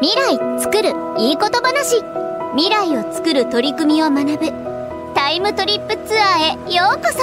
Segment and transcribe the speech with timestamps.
[0.00, 2.04] 未来作るいいこと話。
[2.54, 4.52] 未来を作る取り組みを学ぶ。
[5.14, 7.18] タイムトリップツアーへようこそ。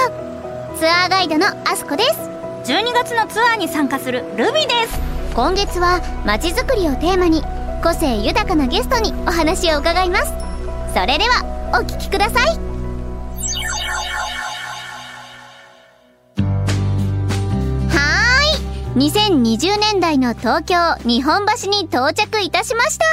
[0.78, 2.20] ツアーガイドのあすこです。
[2.70, 5.00] 12月のツアーに参加するルビです。
[5.34, 7.42] 今月はまちづくりをテーマに
[7.82, 10.32] 個性豊かなゲストにお話を伺います。
[10.92, 12.65] それではお聞きください
[18.96, 23.04] 2020年代の東京日本橋に到着いたしました。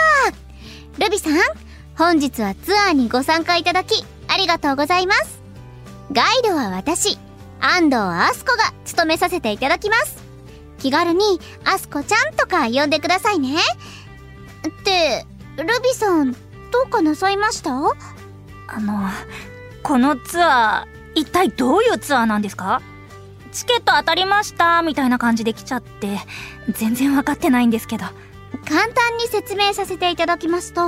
[0.98, 1.34] ルビさん
[1.98, 5.42] 本日はツアーにご参加いただきありがとうございます。
[6.14, 7.18] ガイドは私
[7.60, 10.24] 安藤あすこが務めさせていただきます。
[10.80, 13.58] 気軽にあすこちゃんとか呼んでくださいね。
[13.60, 15.26] って
[15.58, 16.38] ルビさんど
[16.88, 17.72] うかなさいました？
[17.74, 19.02] あの
[19.84, 22.82] このツアー一体どういうツアーなんですか？
[23.54, 26.20] チケット当たりましたみたいな感じで来ちゃって
[26.70, 28.06] 全然分かってないんですけど。
[28.68, 30.82] 簡単に説明させていただきますと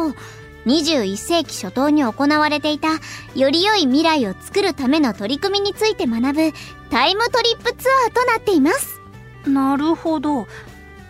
[0.65, 2.89] 21世紀初頭に行われていた
[3.35, 6.53] より良い未来を作るための取り組みについて学ぶ
[6.89, 8.99] タイムトリップツアーとなっています。
[9.47, 10.47] なるほど。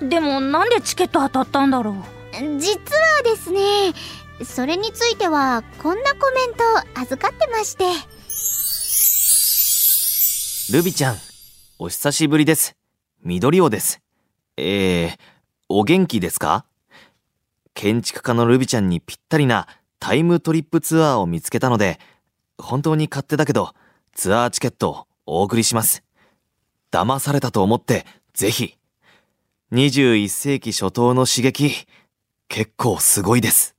[0.01, 1.95] でもなんでチケット当たったんだろう？
[2.59, 3.93] 実はですね
[4.43, 6.53] それについてはこんなコメン
[6.95, 7.85] ト預かってまして。
[10.73, 11.17] ルビちゃん
[11.77, 12.77] お久しぶりです。
[13.21, 14.01] 緑尾です。
[14.55, 15.17] えー、
[15.67, 16.65] お元気ですか？
[17.73, 19.67] 建築家のルビちゃんにぴったりな
[19.99, 21.99] タイムトリップツアーを見つけたので、
[22.57, 23.73] 本当に勝手だけど、
[24.13, 26.01] ツアーチケットをお送りします。
[26.91, 28.77] 騙されたと思って、ぜひ。
[29.73, 31.85] 21世紀初頭の刺激、
[32.47, 33.75] 結構すごいです。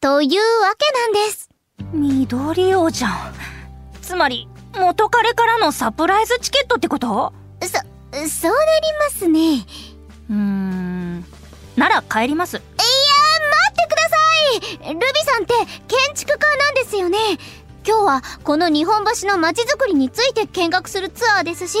[0.00, 1.50] というわけなんです。
[1.92, 3.34] 緑尾じゃん。
[4.00, 7.32] つまり、元彼からのサプライズチケットってこと？
[7.62, 9.66] そ、そうなりますね。
[10.30, 11.24] うーん。
[11.76, 12.56] なら帰ります。
[12.56, 12.76] いや待
[13.70, 14.16] ってくださ
[14.90, 15.54] いルビさんって
[15.88, 17.18] 建築家なんですよね
[17.86, 21.78] 今日はこの日本橋の街づくりについて見学するツアーですし、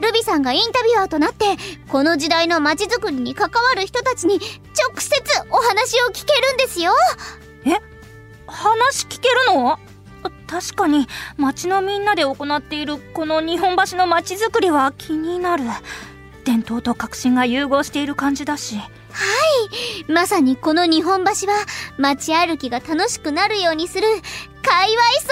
[0.00, 1.44] ルビさんがインタビュアーとなって、
[1.88, 6.92] この時代の街づくりに関わる人たちに直接お話を聞けるんですよ
[7.66, 7.72] え？
[8.46, 9.78] 話聞けるの？
[10.54, 15.64] 確かに町のみんなで行っているこの日本橋の街づくりは気になる。
[16.44, 18.76] 伝統と革新が融合している感じだし。
[18.76, 18.84] は
[20.06, 20.12] い。
[20.12, 21.54] まさにこの日本橋は
[21.98, 24.06] 街歩きが楽しくなるようにする
[24.62, 25.28] 界隈創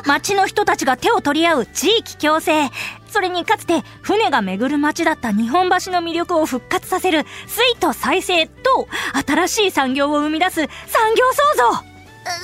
[0.00, 2.68] 生と町の人たちが手を取り合う地域共生。
[3.08, 8.88] それにかつて船が巡る街だった日本橋の魅力を復活させる水と再生と
[9.24, 11.42] 新しい産業を生み出す産業創
[11.78, 11.92] 造。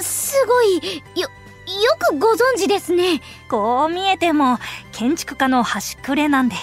[0.00, 1.02] すごい。
[1.16, 1.28] よよ
[1.98, 3.20] くご存知ですね。
[3.48, 4.58] こう見えても
[4.92, 6.56] 建築家の端くれなんで。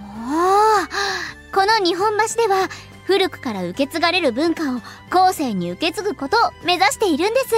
[0.00, 2.68] おおこの日本橋では
[3.04, 4.80] 古くから受け継がれる文化を
[5.10, 7.54] 後世に受け継ぐことを目指しているんです。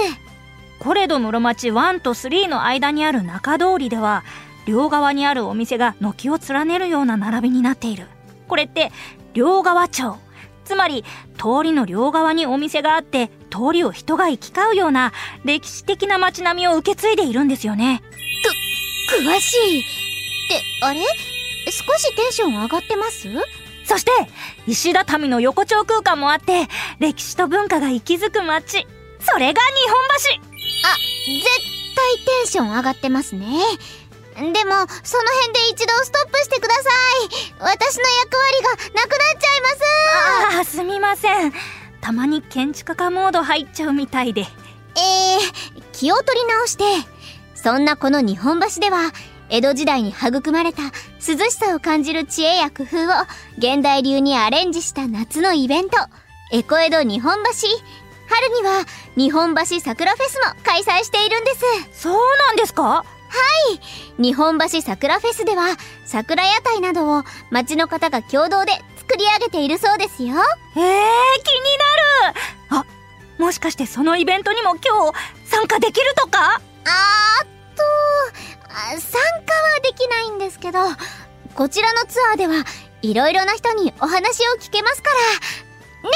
[0.79, 4.23] コレド室町1と3の間にある中通りでは
[4.65, 8.07] 両側にあるお店が軒を連ねるような並びになっている。
[8.47, 8.91] これって
[9.33, 10.17] 両側町
[10.65, 11.05] つまり
[11.37, 15.13] 通りの両側にお店があって通りを人が行き交うような
[15.45, 18.01] 歴史的な街並みを受け継いでいるんですよね。
[19.09, 19.79] と詳しい。
[19.79, 19.83] っ
[20.49, 20.99] てあれ？
[21.67, 23.29] 少しテンション上がってます？
[23.85, 24.11] そして
[24.67, 26.67] 石畳の横丁空間もあって
[26.99, 28.85] 歴史と文化が息づく街。
[29.19, 29.95] それが日本
[30.39, 30.55] 橋。
[30.87, 30.97] あ
[31.27, 31.45] 絶
[31.95, 33.47] 対テンション上がってますね
[34.35, 34.51] でも、
[35.03, 36.83] その辺で一度ストップしてください。
[37.59, 40.57] 私の役割がなくなっちゃいます。
[40.57, 41.53] ああ、すみません。
[42.01, 44.41] たまに建築家モード入っちゃうみたいで。
[44.41, 46.83] えー、気を取り直して。
[47.55, 49.11] そんなこの日本橋では、
[49.49, 50.81] 江戸時代に育まれた
[51.25, 53.09] 涼しさを感じる知恵や工夫を
[53.57, 55.97] 現代流にアレンジした夏のイベント、
[56.51, 57.51] エコ江戸日本橋。
[58.27, 58.85] 春には
[59.15, 61.51] 日本橋桜フェスも開催しているんで
[61.91, 62.01] す。
[62.01, 62.83] そうなんですか？
[62.83, 63.05] はい
[64.17, 70.35] 日本橋桜フェスでは桜屋台などを町の方が共同で作り上げているそうですよ。
[70.75, 70.93] えー、気にな
[72.31, 72.39] る。
[72.69, 72.85] あ
[73.37, 75.17] もしかしてそのイベントにも今日
[75.49, 76.55] 参加できるとか？
[76.55, 77.83] あーっと
[79.01, 80.79] 参加はできないんですけど
[81.53, 82.63] こちらのツアーでは
[83.01, 85.17] いろいろな人にお話を聞けますから。
[86.09, 86.11] ね。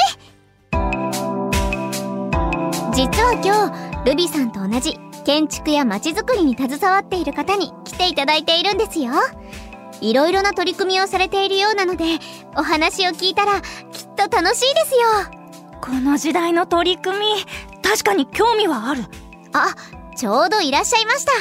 [2.92, 3.70] 実は今
[4.04, 9.12] 日ルビさんと同じ建築や街づくりに携わっている方に来ていただいているんですよ。
[10.00, 12.04] いろいろな取り組みをされているようなので
[12.56, 13.68] お話を聞いたらきっ
[14.16, 15.00] と楽しいですよ。
[15.80, 17.24] この時代の取り組み
[17.82, 19.04] 確かに興味はある。
[19.52, 19.74] あ
[20.16, 21.32] ちょうどいらっしゃいました。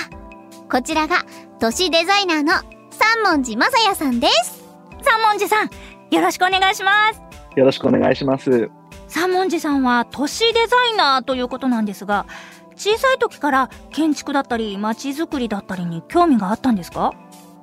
[0.69, 1.25] こちらが
[1.59, 2.53] 都市デザイナーの
[2.91, 4.63] 三文字正也さんです。
[5.01, 5.69] 三文字さん
[6.11, 7.21] よろしくお願いします。
[7.55, 8.69] よろしくお願いします。
[9.07, 12.25] 三文字さんは都市デザイナーということなんですが、
[12.79, 17.11] 小さい時から建築だったり街づくりだったりに興味があったんですか？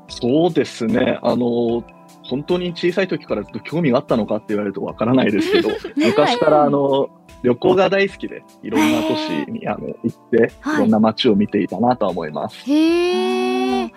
[0.09, 1.19] そうですね。
[1.23, 1.83] あの、
[2.23, 7.09] 本当に小さい時からずっと興味があったのかって言われるとわからないですけど、 昔からあの、
[7.43, 12.71] 旅行が大好きで、いろんな都市にあの行って、はいいろんな街を見ていたなとは思います。
[12.71, 13.93] へえ。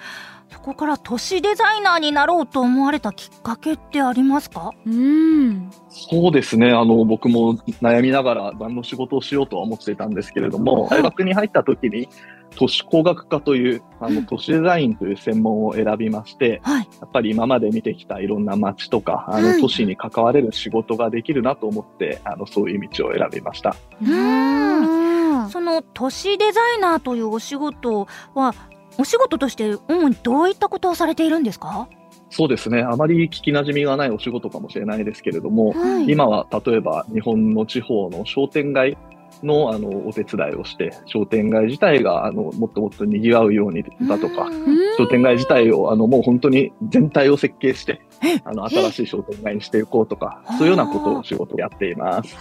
[0.52, 4.72] そこから都市デザイナーになろうと思われたきっかけってありますか？
[4.86, 5.70] うん。
[5.90, 6.72] そうですね。
[6.72, 12.10] あの、僕も悩みながら何の仕事をしようとは思っていたんですけれども、大学に入った時に、
[12.56, 16.88] 都市工学科という、あの、都市デザインという専門を選びまして、はい。
[17.00, 23.76] やっぱり今まで見てきたいろんな街とか、あの、はい都市に関われる仕事ができるなと思って、あの、そういう道を選びました。
[24.02, 25.50] うん。
[25.52, 28.56] その都市デザイナーというお仕事は、
[29.00, 31.88] お仕事として主にどういったことをされているんですか？
[32.30, 32.84] そうですね。
[32.84, 36.12] あまり聞き馴染みがないお仕事かもしれないですけれども、はい。
[36.12, 38.98] 今は例えば日本の地方の商店街
[39.42, 48.02] のあのお手伝いをして、商店街自体があのもっともっと賑わうようにだとか、うん商店街自体をあのもう本当に全体を設計して、
[48.44, 52.36] あの新しい商店街にしていこうとか、そういうようなことを仕事をやっています。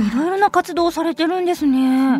[0.00, 2.18] いろいろな活動をされてるんですね。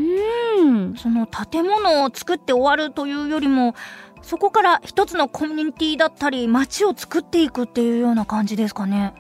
[0.59, 0.95] うん。
[0.97, 3.75] その建物を作って終わるというよりも、
[4.23, 9.15] そこから一つのコミュニティだったり、街を作っていくっていうような感じですかね。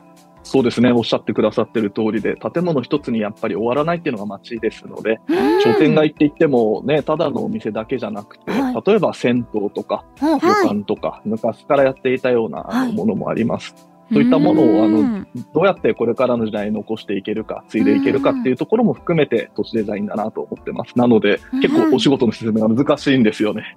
[0.44, 0.92] そうですね。
[0.92, 13.74] おっしゃってくださってる通りで、建物一つにやっぱり終わらないっていうのが街ですので、うん商店街って言ってもね、ただのお店だけじゃなくて、はい例えば銭湯とか旅館とか、昔からやっていたようなものもあります。
[14.12, 20.92] そういったものをあのうんどうやってこれからの時代に残していけるか、継いでいけるかっていうところも含めて都市デザインだなと思ってます。
[20.96, 23.74] なので、うん結構お仕事の説明が難しいんですよね。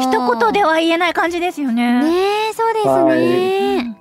[0.00, 2.00] 一言では言えない感じですよね。
[2.02, 2.10] ね
[2.50, 3.82] え、そうですうね。
[3.82, 3.96] ん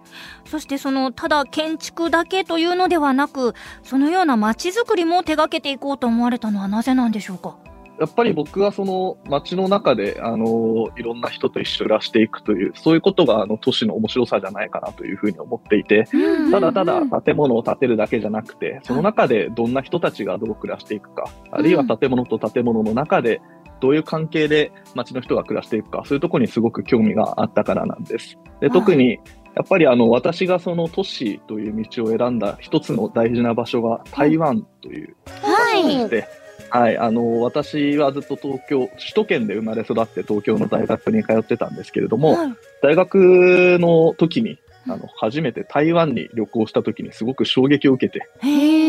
[0.45, 7.55] そしてそのただ建築だけというのではなくそのような街づくりも手掛けていこうと思われたのはなぜなんでしょうか？
[7.99, 16.51] やっぱり僕はその街の中で、あの、いろんな人と一緒に暮らしていくという、そういうことがあの都市の面白さじゃないかなというふうに思っていて、うん。
[16.51, 23.41] ただただ建物を建てるだけじゃなくて、その中でどんな人たちがどう暮らしていくか、あるいは建物と建物の中で
[23.79, 28.37] どういう関係で街の人が暮らしていくか、そういうところにすごく興味があったからなんです。
[28.61, 29.19] で特に
[29.55, 36.09] やっぱりあの私がその都市という道を選んだ一つの大事な場所が台湾というはい。
[36.09, 36.27] で、はい、
[36.75, 48.27] あの、私はずっと東京、首都圏で生まれ育って東京の大学に通ってたんですけれども、はい大学の時に、あの、初めて台湾に旅行した時にすごく衝撃を受けて、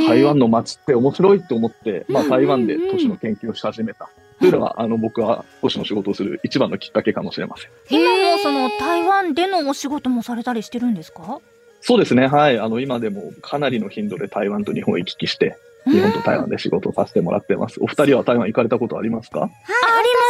[0.08, 4.10] 台湾の街って面白いと思って、まあうん台湾で都市の研究をし始めた。
[4.40, 7.70] というのが、あの、僕は都市の仕事をする一番のきっかけかもしれません。
[7.88, 11.40] 今もその台湾でのお仕事もされたりしてるんですか？
[11.80, 12.58] そうですね、はい。
[12.58, 17.78] あの、今でもかなりの頻度で台湾と日本を行き来して、日本と台湾で仕事をさせてもらってます。
[17.80, 19.42] お二人は台湾行かれたことありますか？
[19.42, 19.52] あり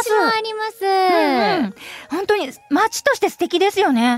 [0.03, 0.85] 私もますあります。
[0.85, 1.73] うんうん
[2.09, 4.17] 本当に街として素敵ですよね。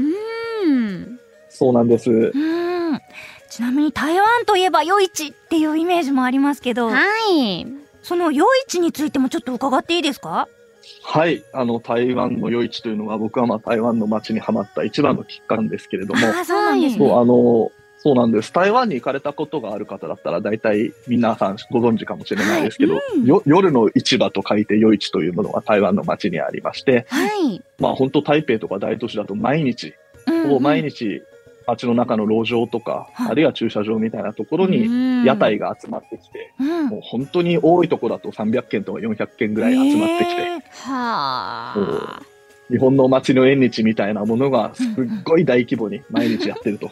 [0.65, 1.19] うん。
[1.49, 2.09] そうなんです。
[2.11, 2.99] うん。
[3.49, 7.01] ちなみに台湾といえば夜市っていうイメージもありますけど、は
[7.31, 7.67] い。
[8.03, 10.47] その夜市についてもちょっと伺っていいですか？
[11.03, 11.43] はい。
[11.53, 17.13] あの、台湾の夜市というのは、僕はまあ台湾の街にはまった一番のきっかけなんですけれども、ああ、そうなんですそう、ね。
[17.13, 18.53] あの、そうなんです。
[18.53, 27.61] 台湾に行かれたことがある方だったら、大体皆さんご存知かもしれないですけど、よ夜の市場と書いて夜市というものが台湾の街にありまして、はい。
[27.79, 29.93] まあ本当台北とか大都市だと毎日、
[30.27, 31.21] うんほぼ毎日
[31.65, 42.21] 街の中の路上とか、はいあるいは駐車場みたいなところにに屋台が集まってきて、うんもう本当に多いところだと300件とか400件ぐらい集まってきて、へー。
[42.69, 44.87] 日本の街の縁日みたいなものがすっ
[45.23, 46.91] ごい大規模に毎日やってると。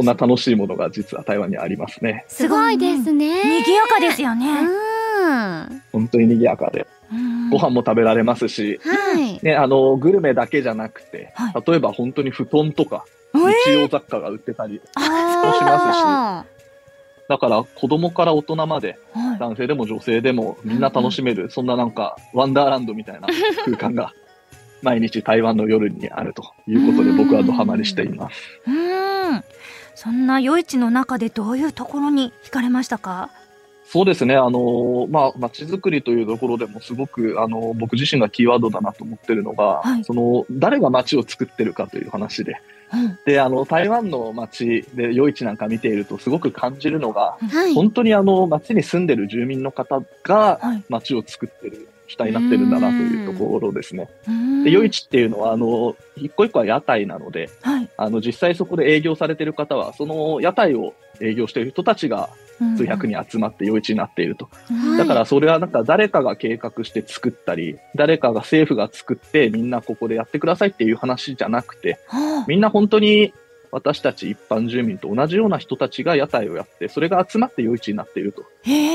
[0.00, 2.24] そんな楽しいものが実は台湾にありますね。
[2.26, 3.42] すごいですね。
[3.44, 4.46] 賑やかですよね。
[4.46, 5.82] うん。
[5.92, 6.86] 本当に賑やかで。
[7.12, 9.40] うんご飯も食べられますし、はい。
[9.42, 13.04] ね、あの、グルメだけじゃなくてはい、例えば本当に布団とか、
[13.34, 16.44] えー日用雑貨が売ってたり、あしますしあ
[17.28, 23.26] だから子供から大人まで、はい男性でも女性でもみんな楽しめる、そんななんか、ワンダーランドみたいな
[23.66, 24.12] 空間が、
[24.82, 28.60] 毎日台湾の夜にあるということで僕はドハマりしています。
[30.06, 30.12] うん。
[30.12, 33.30] そんな夜市の中でどういうところに惹かれましたか？
[33.84, 40.04] そうですね、あのまあ、街づくりというところでもすごく、あの僕自身がキーワードだなと思ってるのが、はい。
[40.04, 42.54] その、誰が街を作ってるかという話で、
[42.92, 43.18] うん。
[43.26, 47.74] で、あの、台湾の街で夜市なんか見ているとすごく感じるのが、はい。
[47.74, 50.84] 本当にあの、街に住んでる住民の方がはい。
[50.88, 54.08] 街を作ってる主体になってるんだなというところですね。
[54.28, 57.88] うんで、夜市っていうのは、あの、一個一個は屋台なので、はい。
[57.96, 62.28] あの、実際そこで営業されてる方は、その屋台を営業している人たちが
[62.76, 64.46] 数百人集まって夜市になっていると。
[64.46, 73.32] はいだからそれはなんか誰かが計画して作ったり、誰かが政府が作ってみんなここでやってくださいっていう話じゃなくて、はみんな本当に
[73.72, 78.44] 私たち一般住民と同じような人たちが屋台をやって、それが集まって夜市になっていると。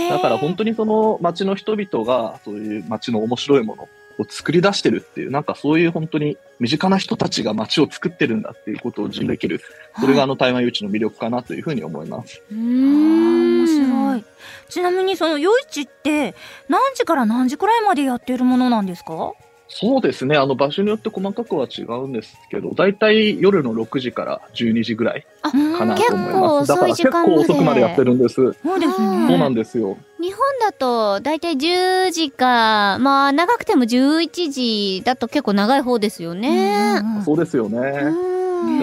[0.10, 3.84] だから本当にその町の人々がそういう町の面白いもの
[4.18, 9.62] を作り出してるっていう、なんかそういう本当に身近な人たちが町を作ってるんだっていうことを自認できる。
[10.00, 12.42] それがあの台湾夜市の魅力かなというふうに思います。
[12.52, 14.24] うーあーん面白い
[14.70, 16.36] ちなみにその夜市って
[16.70, 19.34] 何時から何時くらいまでやっているものなんですか？
[19.68, 20.38] そうですね。
[20.38, 26.68] あの場所によって細かくは違うんですけど、だいたい夜の6時から12時ぐらいあかなと思います。
[26.68, 28.36] だから結構遅くまでやってるんです。
[28.36, 29.98] そうですねそうなんですよ。
[30.22, 37.00] 日本だとだいたい10時かまあ長くても11時だと結構長い方ですよね。
[37.02, 38.35] うんうんうんそうですよね。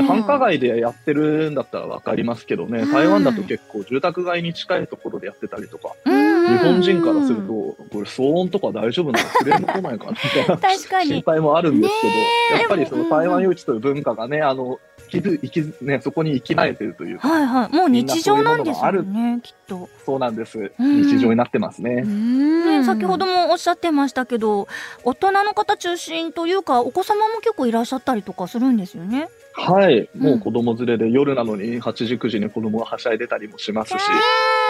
[0.06, 11.10] 繁華街でやってるんだったらわかりますけどね、台湾だと結構住宅街に近いところでやってたりとか、うん日本人からすると、これ騒音とか大丈夫なのクレーム来ないかなみたいな確かに。
[11.10, 20.72] 心配もあるんですけど、ねやっぱりその台湾夜市という文化がね、あの、生きず生きずね、そこに生き慣れてるというか、はいはいもう日常なんですよねきっとそうなんです。
[20.78, 22.02] うん日常になってますね。
[22.02, 24.68] ね、先ほどもおっしゃってましたけど
[25.04, 29.28] 大人の方中心というかお子様も結構いらっしゃったりとかするんですよね。
[29.54, 30.08] はい。
[30.16, 33.96] もう子供連れで夜なのに8時、9時に子供がはしゃいでたりもしますし、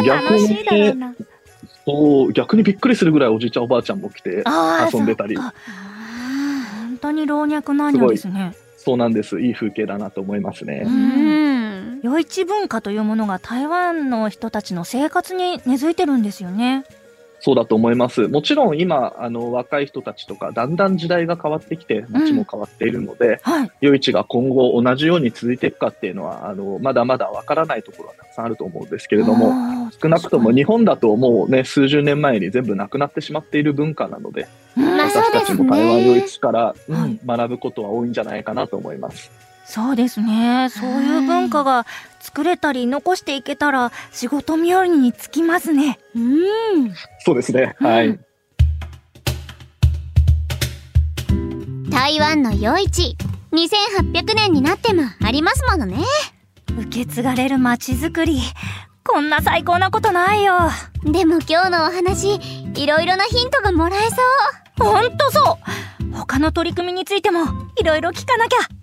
[0.04, 1.14] 逆楽しいだろうに、な。
[1.86, 4.42] そう、逆にびっくりするぐらいおじいちゃんおばあちゃんも来て
[4.92, 5.52] 遊んでたり本
[7.00, 8.54] 当に老若男女ですね。
[8.84, 9.40] そうなんです。
[9.40, 10.82] いい風景だなと思いますね。
[10.84, 16.84] うん夜市文化というものが台湾の人たちの生活に根付いてるんですよね。
[17.44, 18.28] そうだと思います。
[18.28, 23.70] もちろん今、あの、若い人たちとか、だんだん時代が変わってきて、街も変わっているので、はい。
[23.80, 34.46] 夜市が今後同じように続いていくかっていうのは、あの、まだまだわからないところはたくさんあると思うんですけれども、少なくとも日本だともうね、数十年前に全部なくなってしまっている文化なので、
[34.76, 39.30] うん私たちも台湾夜市から、うはいん、学ぶことは多いんじゃないかなと思います。
[39.64, 40.68] そうですね。
[40.70, 41.86] そういう文化が
[42.20, 45.98] 作れたり残していけたら仕事冥利につきますね。
[46.14, 47.74] うんそうですね。
[47.80, 48.18] うんはい。
[51.90, 53.16] 台湾の夜市
[53.52, 55.98] 2800年になってもありますものね
[56.78, 58.40] 受け継がれる街づくり。
[59.04, 60.54] こんな最高なことないよ。
[61.04, 62.38] でも今日のお話
[62.74, 64.16] いろいろなヒントがもらえそ
[64.80, 65.58] うほんとそ
[66.10, 67.40] う他の取り組みについても
[67.80, 68.81] いろいろ聞かなきゃ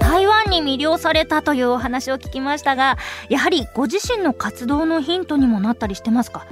[0.00, 6.46] 台湾に魅了されたというお話を聞きましたがやはりご自身の活動のヒントにもなったりしてますか？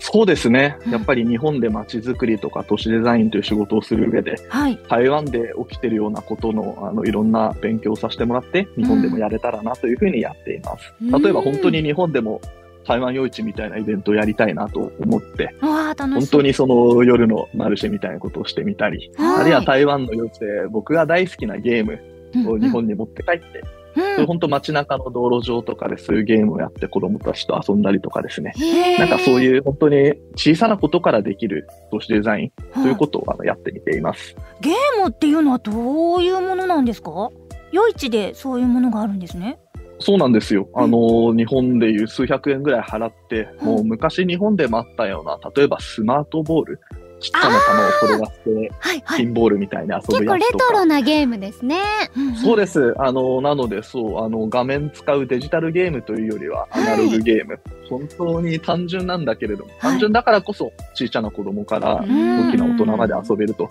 [0.00, 0.92] そうですねうん。
[0.92, 10.94] やっぱり日本で街づくりとか都市デザインという仕事をする上で、はい台湾で起きてるようなことの、あの、いろんな勉強をさせてもらって、日本でもやれたらなというふうにやっています。
[11.02, 12.40] うん例えば本当に日本でも
[12.88, 19.40] 台湾夜市みたいなイベントをやりたいなと思って、本当にその夜のマルシェみたいなことをしてみたり、はい。
[19.42, 23.62] あるいは台湾の夜市で僕が大好きなゲームを日本に持って帰って、
[23.94, 24.02] うん。
[24.02, 28.54] そういう本当街中の道路上とかでそういうゲームをやって子供たちと遊んだりとかですね。
[28.98, 32.92] なんかそういう本当に小さなことからできる都市デザインとい。
[32.92, 34.34] うことをあのやってみています。
[34.60, 37.30] ゲームっていうのはどういうものなんですか？
[37.70, 39.58] 夜市でそういうものがあるんですね
[40.00, 40.68] そうなんですよ。
[40.74, 46.80] あの、日本でいう数百円ぐらい払って、うんもう昔日本でもあったような、例えばスマートボール、
[47.20, 47.58] ちっちゃな
[48.00, 50.64] 球を転がして、はいはいピンボールみたいに遊ぶ結構レやつとか。
[50.68, 51.80] トロなゲームですね
[52.40, 52.94] そうです。
[52.98, 57.58] あの、なので、そう、あの、画面使うデジタルゲームというよりは、アナログゲーム。
[57.88, 63.68] 本当に単純なんだけれども、単純だからこそ、小さな子供からうん大きな大人まで遊べると。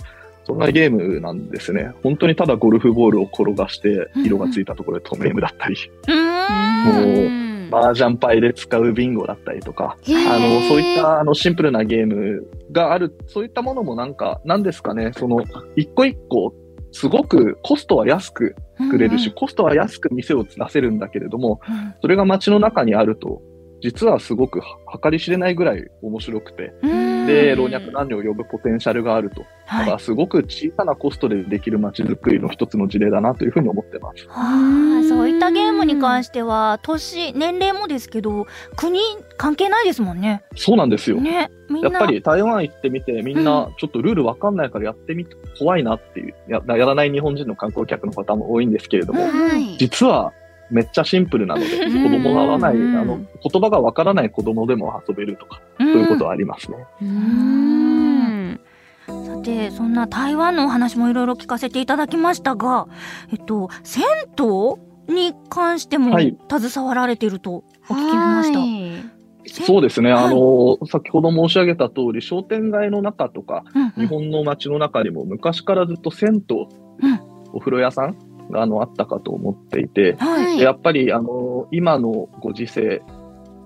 [0.47, 1.91] そんなゲームなんですね。
[2.03, 5.75] 本当にただゴルフボールを転がして、色がついたところで止めムだったり、
[6.07, 15.43] うーんうん麻雀牌で使うビンゴだったりとか、あの、そういったあのシンプルなゲームがある、そういったものもなんか、なんですかね、その、
[15.75, 16.53] 一個一個、
[16.93, 21.59] すごくコストは安く作れるし、コストは安く店を出せるんだけれども、
[22.01, 23.41] それが街の中にあると、
[23.81, 24.61] 実はすごく
[25.01, 27.27] 計り知れないぐらい面白くて、うん。
[27.27, 29.41] で、うん老若男女を呼ぶポテンシャルがあると。
[29.41, 34.25] だかはいらすごく小さなコストでできる街づくりの一つの事例だなというふうに思ってます。
[34.29, 38.99] はあ、そういったゲームに関しては年年齢もですけど国
[39.35, 40.43] 関係ないですもんね。
[40.55, 41.19] そうなんですよ。
[41.19, 41.89] ねみんな。
[41.89, 49.29] やっぱり台湾行ってみて、みんなちょっとルールわかんないからやってみて怖いなっていうや、やらない日本人の観光客の方も多いんですけれども、うん。
[49.29, 49.77] はい。
[49.77, 50.33] 実は
[50.69, 52.03] めっちゃシンプルなので、うん。
[52.03, 52.93] 子供が合わない、あうん。
[53.07, 55.93] の、言葉がわからない子供でも遊べるとか、うん。
[55.93, 56.77] そういうことはありますね。
[57.01, 58.59] うん。
[59.07, 62.87] さてそんな台湾のお話もいろいろ聞かせていただきましたが、
[63.31, 64.03] えっと銭
[64.37, 66.37] 湯に関してもはい。
[66.49, 68.59] 携わられているとお聞きしました。
[68.59, 69.05] はい。
[69.45, 70.11] そうですね。
[70.11, 70.25] はい。
[70.25, 73.91] あの、先ほど申し上げた通り、商店街の中とか、うんうん。
[73.95, 76.57] 日本の街の中にも昔からずっと銭湯、
[77.01, 77.19] うん。
[77.53, 78.17] お風呂屋さんが
[78.53, 80.57] あのあったかと思っていて、はい。
[80.57, 83.01] でやっぱりあの今のご時世、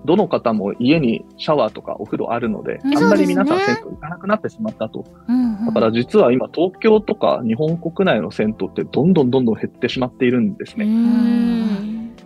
[0.04, 5.04] どの方も家にシャワーとかお風呂あるので、うんあんまり皆さん銭湯行かなくなってしまったと。
[5.28, 10.86] うんうんだから実は今東京とか日本国内の銭湯ってどんどんどんどん減ってしまっているんですうね。
[10.86, 12.16] ん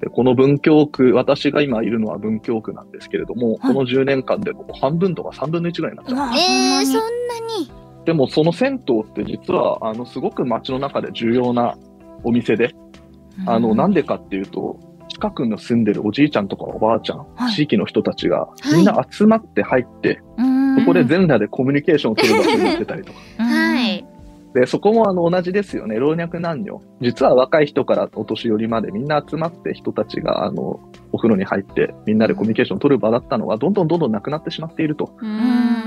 [0.00, 6.16] でこの文京区、私が今いるのは文京区なんですけれども、はいこの10年間でもう半分とか3分の1ぐらいになっちゃう。
[6.16, 11.76] うわえー、そそんんなになにでもその銭湯って実はあのすごく街の中で重要な
[12.24, 12.74] お店で、
[13.46, 23.18] あのなんでかっていうと、近くの住んでるおじいちゃんとかおばあちゃん、はい地域の人たちがいみんな集まって入って、うんそこで全裸でコミュニケーションを取る場所になってたりとか。
[23.42, 24.06] はい。
[24.54, 25.96] で、そこもあの同じですよね。
[25.98, 26.80] 老若男女。
[27.00, 30.80] 実は若い人からお年寄りまでみんな集まって人たちがあの、
[31.12, 35.12] お風呂に入ってみんなでコミュニケーションを取る場だったのはどんどんどんどんなくなってしまっていると。
[35.20, 35.77] うん。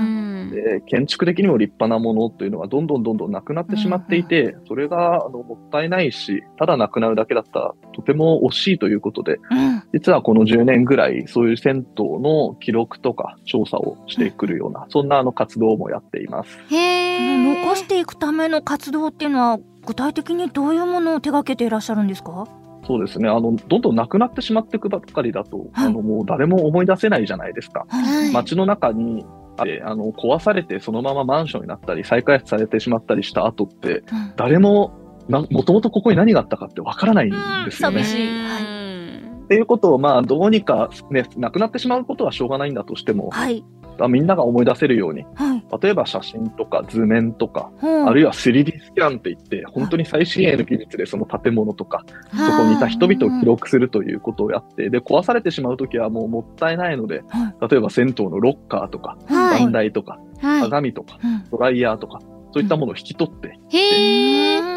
[0.62, 16.58] で建築的にも立派なものというのはどんどんどんどんなくなってしまっていて、それがあのもったいないし、ただなくなるだけだったらとても惜しいということで、うん実はこの10年ぐらいそういう銭湯の記録とか調査をしてくるような、そんなあの活動もやっています。
[16.70, 17.54] へ。
[17.64, 22.46] 残していくための活動っていうのは具体的にどういうものを手掛けていらっしゃるんですか？
[22.86, 23.28] そうですね。
[23.28, 25.86] あの、どんどんなくなってしまっていくばっかりだと、はい。
[25.86, 27.86] あの、もう誰も思い出せないじゃないですか。
[27.88, 28.32] はい。
[28.32, 29.24] 街の中に、
[29.56, 34.04] あの、壊されてそのままマンションになったり、再開発されてしまったりした後って、うん。
[34.36, 34.92] 誰も、
[35.28, 37.30] な、もともとここに何があったかってわからないん
[37.64, 38.02] ですよね。
[38.02, 39.18] 寂しい。
[39.18, 43.64] っていうことを、まあ、どうにかね、なくなってしまうことはしょうがないんだとしても、はい。
[44.00, 57.70] あみんなが思い出せるように、はい例えば写真とか図面とか、ほうあるいは 3D スキャンって言って、本当に最新鋭の技術でその建物とか、そこにいた人々を記録するということをやって、で、壊されてしまうときはもうもったいないので、はい。
[57.70, 59.60] 例えば銭湯のロッカーとか、はい。
[59.62, 61.44] 番台とか、は鏡とか、うん。
[61.50, 62.20] ドライヤーとか、
[62.52, 63.58] そういったものを引き取って。
[63.72, 64.72] うん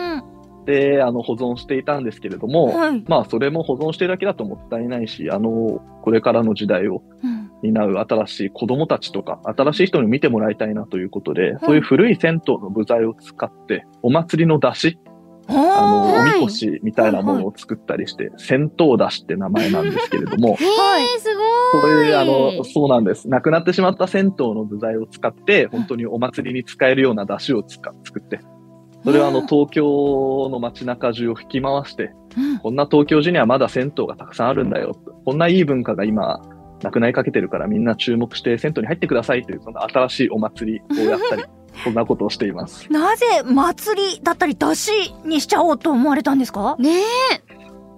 [0.66, 3.04] で、あの、保存していたんですけれども、はい。
[3.08, 7.35] まあ、それも保存してるだけだともったいないし、あの、これからの時代をうん
[7.66, 14.98] 担う新しい子供たちとか、新しい人に見てもらいたいなということで、そういう古い銭湯の部材を使って、お祭りの出汁、
[15.48, 20.58] あの、ははいおみこしみたいなものを作ったりして、銭湯出汁って名前なんですけれども、へー、
[21.20, 21.30] す
[21.74, 22.08] ごこい。
[22.08, 23.30] れ、あの、そうなんです。
[23.30, 28.40] なくなってしまった銭湯の部材を使って、本当にお祭りに使えるような出汁を使作って、
[29.04, 34.94] それはあの、東京の街中中を吹き回して、うんこんな東京時にはまだ銭湯がたくさんあるんだよ。
[35.26, 36.42] こんないい文化が今、
[36.84, 41.44] なくなりかけてるからみんな注目して銭湯に入ってくださいという、その新しいお祭りをやったり、
[41.84, 42.92] そんなことをしています。
[42.92, 44.92] なぜ祭りだったり出し
[45.26, 46.76] にしちゃおうと思われたんですか？
[46.80, 47.02] ね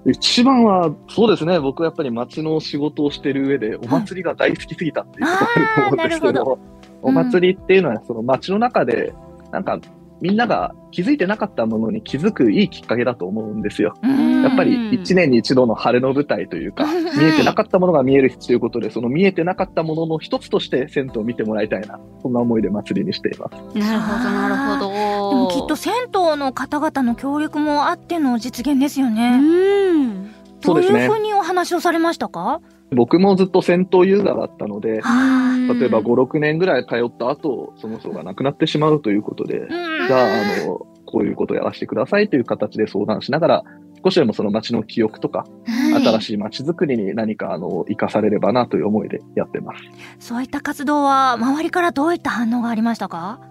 [0.06, 6.60] 一番は、そうですね、僕はやっぱり街の仕事をしている上で、お祭りが大好きすぎたっていうことがあると思うんですけあーなるど、
[7.02, 9.14] お祭りっていうのは、その街の中で、
[9.52, 9.80] なんか、
[10.22, 13.94] みんなが気づいてなかったものに気づくいいきっかけだと思うんですよ。
[14.04, 23.78] うんやっぱり一年に一度の晴れの舞台というか、うん見えてなかったものが見えるということで、その見えてなかったものの一つとして銭湯を見てもらいたいな、そんな思いで祭りにしています。
[23.78, 25.30] なるほど、なるほど。
[25.30, 29.38] でもきっと銭湯の方々の協力もあっての実現ですようね。
[29.38, 30.24] ん。
[30.24, 32.62] どうそうですねいうふうにお話をされましたか？
[32.92, 43.64] 僕もずっと銭湯ユーザーだったので、は例えば5、6年ぐらい通った後、その層がなくなってしまうということで、うんじゃあ、あの、こういうことをやらせてくださいという形で相談しながら、
[44.04, 46.22] 少しでもその街の記憶とか、新い。
[46.22, 49.84] しい街づくりに何か、あの、活かされればなという思いでやってます。
[50.20, 53.42] そういった活動は周りからどういった反応がありましたか？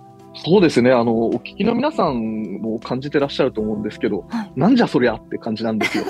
[0.45, 0.93] そうですね。
[0.93, 6.05] あの、お聞きの皆さんも感じてらっしゃると思うんですけど、はいなんじゃそりゃって感じなんですよ。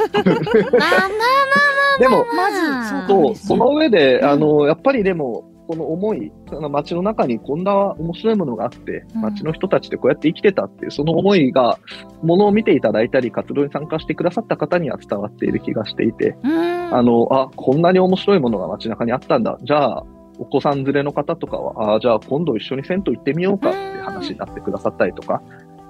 [1.98, 11.78] でも、まずそうかその上で、うんあの、やっぱりでも、この思い、その街の中にこんな面白いものがあって、うん街の人たちってこうやって生きてたっていう、その思いが、
[12.22, 19.58] ものを見ていただいたり、活動に参加してくださった方には伝わっている気がしていて、うんあの、あ、こんなに面白いものが街中にあったんだ。
[19.62, 20.04] じゃあ、
[20.38, 25.42] お子さん連れの方とかは、ああじゃあ今度一緒に銭湯行ってみようかって話になってくださったりとか、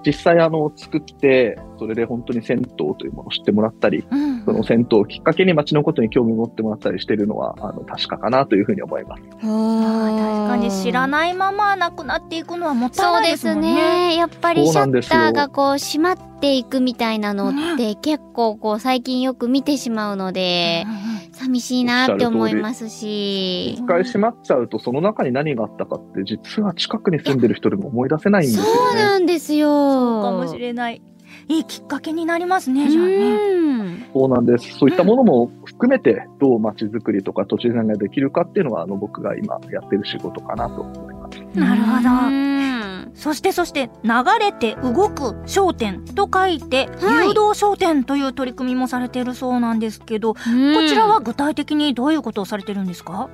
[0.05, 9.23] 実際あの、作って、それで本当に銭湯というものを知ってもらったり、うんその銭湯をきっかけに街のことに興味を持ってもらったりしているのは、あの、確かかなというふうに思います。
[9.23, 11.09] 確かに知らい。
[11.09, 13.75] ないままなくなっていくのはもったいそうでないですもんすね。
[13.75, 14.17] ね。
[14.17, 20.85] やっぱりそうシャッターがこう閉まっていくみたいなのって結構こう最近よく見てしまうので、
[21.33, 23.85] 寂しいなって思いますし一。
[23.85, 29.03] 回閉まっちゃうと、その中に何があったかって、実は近くに住んでる人でも思い出せないんですそうよね。
[29.03, 29.69] なんですよ。
[29.69, 31.03] そうかもしれない。
[31.49, 33.15] いいきっかけになりますね、じゃあね。
[33.17, 33.77] うん
[34.13, 34.79] そうなんです。
[34.79, 41.59] そういったものも含めて、どう街づくりとか都市デザインができるかっていうのは、あの、僕が今やってる仕事かなと思います。
[41.59, 50.41] なるほどうんそしてそして、流れて動く商店と書いて、はい流動商店という取り組みもされているそうなんですけど、こ
[50.89, 53.29] ちらは具体的にどういうことをされてるんですか？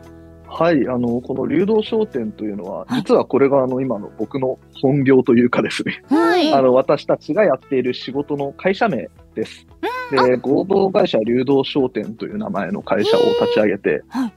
[0.52, 3.00] はい、あの、この流動商店というのは、はい。
[3.00, 6.52] 実はこれがあの、今の僕の本業というかですね、はい。
[6.52, 9.66] あの、私たちがやっている仕事の会社名です。
[10.10, 14.32] で、合同会社流動商店という名前の会社を立ち上げて、はい。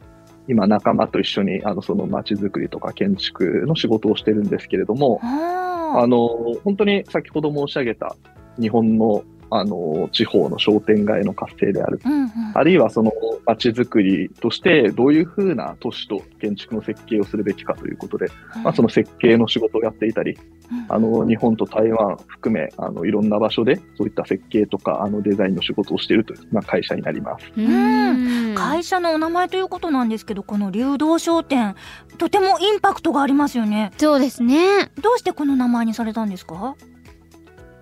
[0.47, 6.27] 今仲間と一緒に、あの、その街づくりとか建築の仕事をしてるんですけれども、ああの、
[6.63, 8.15] 本当に先ほど申し上げた
[8.59, 11.99] 日本の、あの、地方の商店街の活性である。
[12.03, 12.29] うんうん。
[12.53, 13.11] あるいはその
[13.45, 18.27] 街づくりとしてどういうふうな都市と建築の設計をするべきかということで、
[18.63, 20.37] まあ、その設計の仕事をやっていたり、
[20.89, 27.45] あの、日本と台湾含め、あの、いろんな場所でそういった設計とか、あの、デザインの仕事をしているという、まあ、会社になります。
[27.55, 31.75] うん会社のお名前ということなんですけど、この流動商店、
[32.17, 33.91] とてもインパクトがありますよね。
[33.97, 34.91] そうですね。
[35.01, 36.75] どうしてこの名前にされたんですか？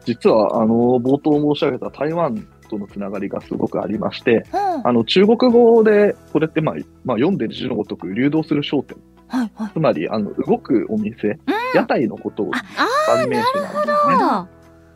[0.06, 4.88] 実は、あの、冒頭申し上げた台湾とのつながりがすごくありまして、うん。
[4.88, 8.98] あの、中国語で、これって、まあ、まあ、読んでる字のごとく流動する商店。
[9.28, 9.72] はいはい。
[9.74, 11.40] つまり、あの、動くお店、
[11.74, 13.94] 屋台のことをあ代名詞なんですね。
[14.22, 14.48] あ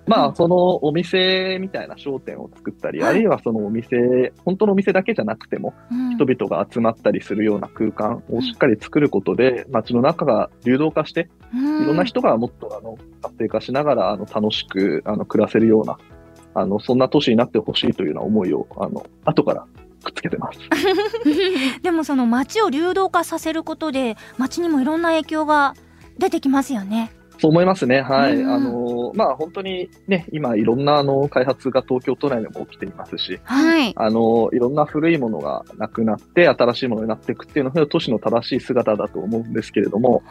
[0.08, 3.10] まあ、そのお店みたいな商店を作ったり、はい。
[3.10, 6.16] あるいはそのお店、本当のお店だけじゃなくても、うん。
[6.16, 15.98] 人々が集まったりするような空間をしっかり作ることで、街の中が流動化して、いろんな人がもっとあの活性化しながらあの楽しくあの暮らせるような、
[16.54, 19.68] あの、そんな都市になってほしいというような思いを、あの、後から
[20.04, 20.60] くっつけてます。
[21.82, 25.74] でもその街を流動化させることで街にもいろんな影響が
[26.18, 27.12] 出てきますよね。
[27.40, 28.02] そう思いますね。
[28.02, 28.36] はい。
[28.36, 33.94] うんあの、まあ、本当にね、今いろんなあの開発が東京都内でも起きていますし、はい。
[33.96, 40.24] あの、いろんな古いものがなくなって、新しいものになっていくっていうのが都市の正しい姿だと思うんですけれども、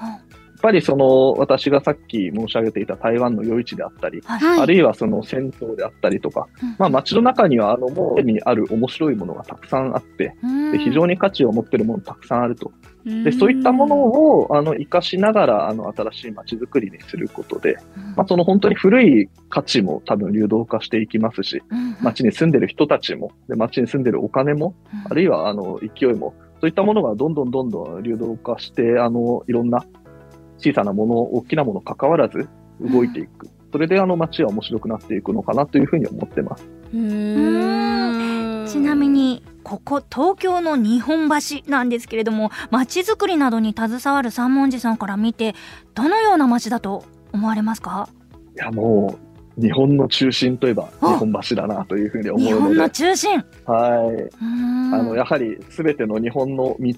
[0.57, 4.61] ぱりその、私がさっき申し上げていた台湾の夜市であったり、はい。
[4.61, 6.77] あるいはその銭湯であったりとか、うん。
[6.79, 10.35] まあ街の中にはあの、もうにある面白いものがたくさんあって、
[10.73, 12.73] で非常に価値を持っているものたくさんあると。
[13.07, 17.79] で、そういったものを、あの、活かしながら、あの、新しい街づくりにすることで、
[18.17, 21.63] まあ、その本当に古い価値も多分流動化していきますし、
[22.01, 24.75] 街に住んでる人たちも、で、街に住んでるお金も、
[25.09, 29.85] あるいは、あの、勢いも、そういったものがどんどんどんどん流動化して、あの、いろんな
[30.59, 32.49] 小さなもの、大きなもの関わらず
[32.81, 33.49] 動いていく。
[33.73, 36.67] それであの街は面白くなっていくのかなというふうに思ってます。
[36.95, 38.65] うん。
[38.67, 45.55] ちなみにここ東京の日本橋なんですけれども街づくりなどに携わる三文字さんから見て
[45.95, 48.09] どのような街だと思われますか？
[48.55, 49.19] いや、も
[49.59, 53.33] う、日本の中心といえば日あ本橋だなというふうに思日うので、本の中心。
[53.37, 53.45] はい。
[54.93, 56.95] ああの、やはり全ての日本の道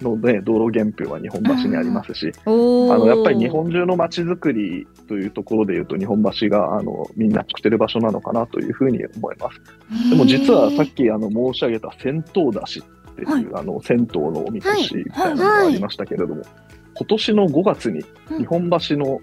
[0.00, 10.10] のね、道路原風は日本橋にありますし、あの、やっぱり日本中の街づくりというところで言うと、日本橋が、あの、みんな知ってる場所なのかなというふうに思います。
[10.10, 13.46] でも実はさっき、あの、申し上げた銭湯だしっていう、はい。
[13.54, 16.42] あの、銭湯のおみこしみたいなのはいがありましたけれども、
[16.94, 19.20] 今年の5月にうん日本橋の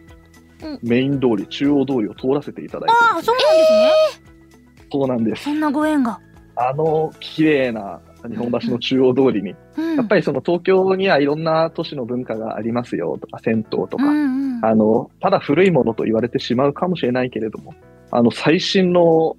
[0.63, 5.43] うんメイン通り、中央通りを通らせていただいてあそうなんですね、そうなんです。
[5.43, 5.49] そ。
[5.51, 6.19] んなご縁が、
[6.55, 14.65] あの、綺麗な日本橋の中央通りに、うん、やっぱりその東京にはいろんな都市の文化がありますよとか、銭湯とか、うんうん。
[14.65, 17.73] あの、ただ古いものと言われてしまうかもしれないけれども、
[18.11, 19.35] あの、最新の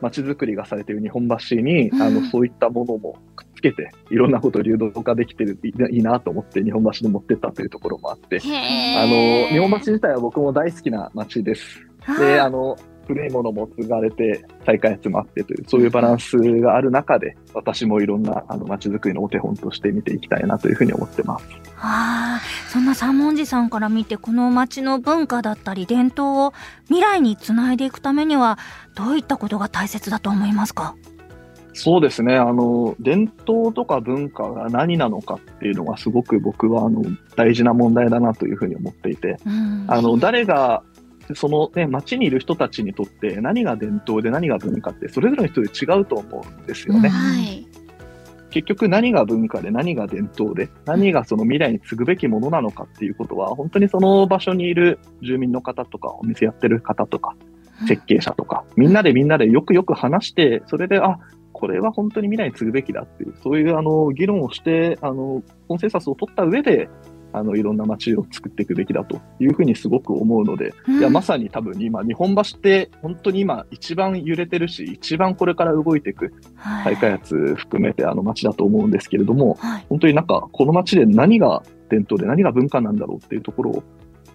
[0.00, 2.02] 街づくりがされている日本橋に、うん。
[2.02, 11.86] あの、そういったものもくっつけて、いろんなことを流動化できてる、いいなと思って日本橋に持ってったというところもあって、あの、日本橋自体は僕も大好きな街です。
[12.18, 21.46] で、あの、古いものも継がれて、再開発もあってという、そういうバランスがある中で、私もいろんな、あの、街づくりのお手本として見ていきたいなというふうに思ってます。
[21.78, 26.52] ああ、そんな三文字さんから見てこの町の文化だったり伝統を
[26.84, 28.58] 未来につないでいくためには
[28.94, 30.94] どういったことが大切だと思いますか？
[31.74, 32.36] そうですね。
[32.36, 37.02] あの、伝統とか文化が何なのかっていうのがすごく僕は、あの、
[37.34, 40.82] 大事な問題だなというふうに思っていて、うんあの、誰が、
[41.34, 47.08] そのね、街にいる人たちにとって何が伝統で何が文化ってそれぞれの人で違うと思うんですよね。
[47.08, 47.66] はい。
[48.52, 57.34] 結局何が文化で何が伝統で何がその未来に継ぐべきものなのかっていうことは本当にその場所にいる住民の方とかお店やってる方とか
[57.88, 61.18] 設計者とかみんなでみんなでよくよく話してそれであ
[61.52, 66.90] これは本当に未来に継ぐべきだっていうそういうあの議論をしてあのコンセンサスを取った上で
[67.32, 70.98] あの、いろんな街を作っていくべきだというふうにすごく思うので、うん。
[70.98, 76.94] いや、まさに多分今、日本橋って本当に今一番揺れてるし、一番これから動いていくはい。
[76.94, 79.86] 再開発含めてあの街だと思うんですけれども、はい。
[79.88, 83.82] 本当になんかこの街で何が伝統で何が文化なんだろうっていうところを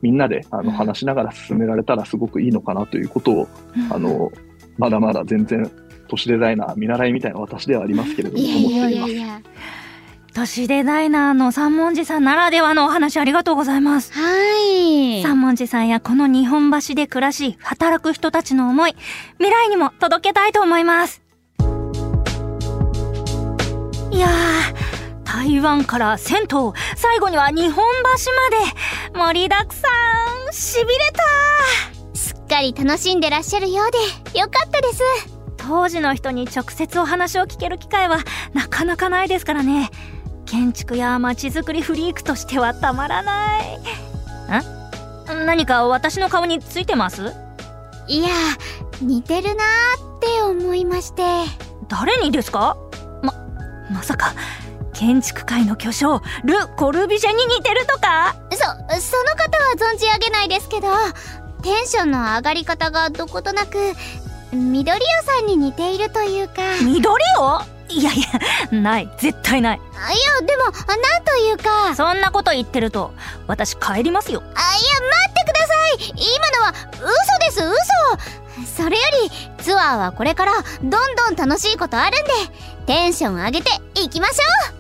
[0.02, 0.66] みんなであうん。
[0.66, 3.48] の話しながら進められたらすごくいいのかなということを、
[3.92, 4.32] あの、
[4.78, 5.70] まだまだ全然
[6.08, 9.12] 都市デザイナー見習いみたいな私ではありますけれども、いやいや思っています。
[9.12, 9.42] いやいや。
[10.38, 14.14] 都市デザイナーの三文字さんならではのお話ありがとうございます。
[14.14, 14.22] は
[14.60, 15.24] い。
[15.24, 18.96] 三文字さんやこの日本橋で暮らし、働く人たちの思い、
[19.40, 21.24] 未来にも届けたいと思います。
[24.12, 26.48] いやー、台湾から銭湯、
[26.96, 27.84] 最後には日本
[29.14, 29.88] 橋まで、盛りだくさ
[30.52, 30.90] ん、しびれ
[32.14, 35.02] たすっかり楽しんでらっしゃるようで、よかったです。
[35.68, 38.20] 当時の人に直接お話を聞ける機会は
[38.54, 39.90] なかなかないですからね
[40.48, 43.78] 建築や街づくりフリークとしてはたまらない。
[45.36, 47.34] ん何か私の顔についてます？
[48.08, 48.30] いや、
[49.02, 51.24] 似てるなーって思いまして。
[51.90, 52.78] 誰にですか？
[53.22, 53.34] ま
[53.92, 54.34] まさか
[54.94, 58.36] 建築界の巨匠ル・コルビジェに似てるとか？
[58.52, 60.88] そ、その方は存じ上げないですけど、
[61.62, 63.78] テンションの上がり方がどことなく、
[64.54, 66.78] 緑屋さんに似ているというか。
[66.78, 67.62] い緑を？
[67.90, 68.22] いやい
[68.72, 69.10] やない。
[69.18, 69.80] 絶対ない。
[69.80, 71.96] や、でも、なんというか。
[71.96, 73.14] そんなこと言ってると
[73.48, 74.42] 私帰りますよ。
[74.44, 76.14] あ、いや、待ってください。
[76.18, 77.64] 今のは、嘘です、
[78.66, 78.84] 嘘。
[78.84, 82.32] それより、ツアーはこれから、どんどん楽しいことあるんで、
[82.86, 84.78] テンション上げていきましょう